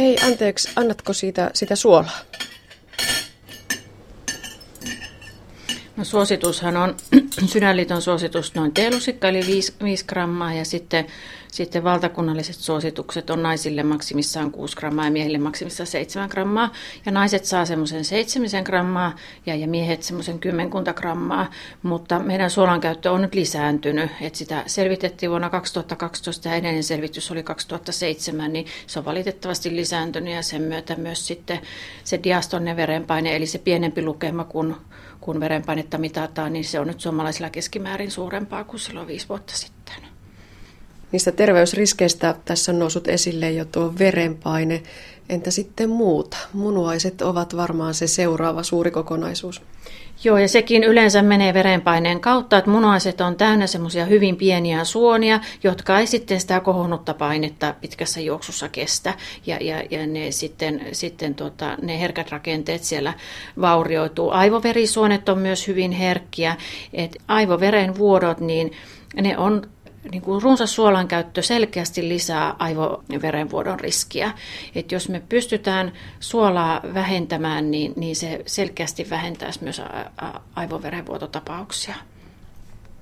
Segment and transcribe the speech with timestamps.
[0.00, 2.18] Hei, anteeksi, annatko siitä, sitä suolaa?
[5.96, 6.96] No, suositushan on,
[7.52, 11.06] sydänliiton suositus noin teelusikka eli 5, 5 grammaa ja sitten,
[11.52, 16.72] sitten valtakunnalliset suositukset on naisille maksimissaan 6 grammaa ja miehille maksimissaan 7 grammaa.
[17.06, 19.16] Ja naiset saa semmoisen 7 grammaa
[19.46, 21.50] ja, ja miehet semmoisen 10 grammaa,
[21.82, 24.10] mutta meidän suolan käyttö on nyt lisääntynyt.
[24.20, 30.34] Et sitä selvitettiin vuonna 2012 ja edellinen selvitys oli 2007, niin se on valitettavasti lisääntynyt
[30.34, 31.60] ja sen myötä myös sitten
[32.04, 34.76] se diastonne verenpaine eli se pienempi lukema kuin
[35.20, 39.79] kun verenpainetta mitataan, niin se on nyt suomalaisilla keskimäärin suurempaa kuin silloin viisi vuotta sitten.
[41.12, 44.82] Niistä terveysriskeistä tässä on noussut esille jo tuo verenpaine.
[45.28, 46.36] Entä sitten muuta?
[46.52, 49.62] Munuaiset ovat varmaan se seuraava suuri kokonaisuus.
[50.24, 55.40] Joo, ja sekin yleensä menee verenpaineen kautta, että munuaiset on täynnä semmoisia hyvin pieniä suonia,
[55.62, 59.14] jotka ei sitten sitä kohonnutta painetta pitkässä juoksussa kestä,
[59.46, 63.14] ja, ja, ja ne sitten, sitten tota, ne herkät rakenteet siellä
[63.60, 64.30] vaurioituu.
[64.30, 66.56] Aivoverisuonet on myös hyvin herkkiä,
[66.92, 68.72] että aivoveren vuodot, niin
[69.22, 69.62] ne on
[70.10, 74.32] niin kuin runsas suolan käyttö selkeästi lisää aivoverenvuodon riskiä.
[74.74, 79.82] Et jos me pystytään suolaa vähentämään, niin, niin se selkeästi vähentäisi myös
[80.54, 81.94] aivoverenvuototapauksia.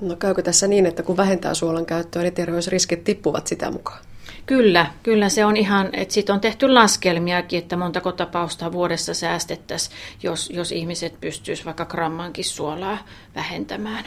[0.00, 3.98] No käykö tässä niin, että kun vähentää suolan käyttöä, niin terveysriskit tippuvat sitä mukaan?
[4.46, 9.96] Kyllä, kyllä se on ihan, että siitä on tehty laskelmiakin, että montako tapausta vuodessa säästettäisiin,
[10.22, 12.98] jos, jos ihmiset pystyisivät vaikka grammankin suolaa
[13.34, 14.04] vähentämään.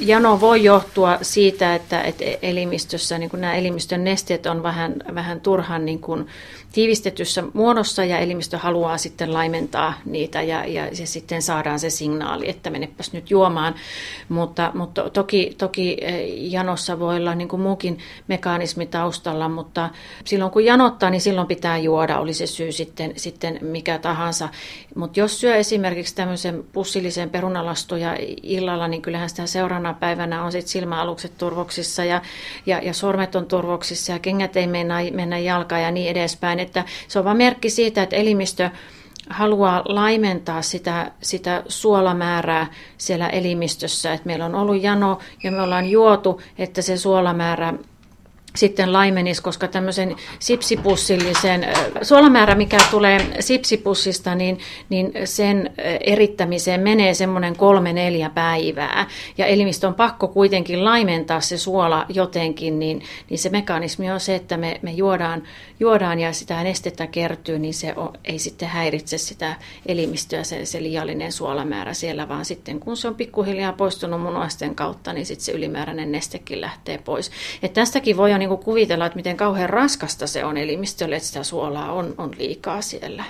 [0.00, 5.84] Jano voi johtua siitä, että, että elimistössä niin nämä elimistön nesteet on vähän, vähän turhan
[5.84, 6.26] niin kuin
[6.72, 12.48] tiivistetyssä muodossa ja elimistö haluaa sitten laimentaa niitä ja, ja se sitten saadaan se signaali,
[12.48, 13.74] että menepäs nyt juomaan.
[14.28, 19.90] Mutta, mutta toki, toki eh, janossa voi olla niin kuin muukin mekanismi taustalla, mutta
[20.24, 24.48] silloin kun janottaa, niin silloin pitää juoda, oli se syy sitten, sitten mikä tahansa.
[24.94, 30.68] Mutta jos syö esimerkiksi tämmöisen pussillisen perunalastuja illalla, niin kyllähän sitä seuraavana päivänä on sitten
[30.68, 32.22] silmäalukset turvoksissa ja,
[32.66, 36.60] ja, ja sormet on turvoksissa ja kengät ei mennä, mennä jalkaan ja niin edespäin.
[36.60, 38.70] Että se on vain merkki siitä, että elimistö
[39.30, 42.66] haluaa laimentaa sitä, sitä suolamäärää
[42.98, 47.74] siellä elimistössä, että meillä on ollut jano ja me ollaan juotu, että se suolamäärä
[48.56, 51.66] sitten laimenisi, koska tämmöisen sipsipussillisen
[52.02, 54.58] suolamäärä, mikä tulee sipsipussista, niin,
[54.88, 59.06] niin sen erittämiseen menee semmoinen kolme neljä päivää.
[59.38, 64.34] Ja elimistö on pakko kuitenkin laimentaa se suola jotenkin, niin, niin se mekanismi on se,
[64.34, 65.42] että me, me juodaan,
[65.80, 69.54] juodaan ja sitä nestettä kertyy, niin se on, ei sitten häiritse sitä
[69.86, 75.12] elimistöä se, se liiallinen suolamäärä siellä, vaan sitten kun se on pikkuhiljaa poistunut munuaisten kautta,
[75.12, 77.30] niin sitten se ylimääräinen nestekin lähtee pois.
[77.62, 81.26] Et tästäkin voi jo niin kuin kuvitella, että miten kauhean raskasta se on elimistölle, että
[81.26, 83.24] sitä suolaa on, on liikaa siellä.